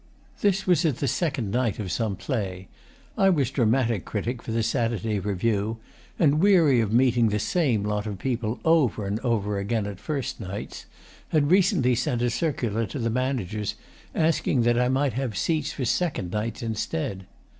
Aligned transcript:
This 0.39 0.65
was 0.65 0.83
at 0.83 0.97
the 0.97 1.07
second 1.07 1.51
night 1.51 1.77
of 1.77 1.91
some 1.91 2.15
play. 2.15 2.69
I 3.19 3.29
was 3.29 3.51
dramatic 3.51 4.03
critic 4.03 4.41
for 4.41 4.51
the 4.51 4.63
Saturday 4.63 5.19
Review, 5.19 5.77
and, 6.17 6.39
weary 6.39 6.81
of 6.81 6.91
meeting 6.91 7.29
the 7.29 7.37
same 7.37 7.83
lot 7.83 8.07
of 8.07 8.17
people 8.17 8.59
over 8.65 9.05
and 9.05 9.19
over 9.19 9.59
again 9.59 9.85
at 9.85 9.99
first 9.99 10.39
nights, 10.39 10.87
had 11.29 11.51
recently 11.51 11.93
sent 11.93 12.23
a 12.23 12.31
circular 12.31 12.87
to 12.87 12.97
the 12.97 13.11
managers 13.11 13.75
asking 14.15 14.63
that 14.63 14.79
I 14.79 14.89
might 14.89 15.13
have 15.13 15.37
seats 15.37 15.71
for 15.71 15.85
second 15.85 16.31
nights 16.31 16.63
instead. 16.63 17.27